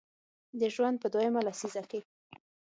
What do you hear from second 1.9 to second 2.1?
کې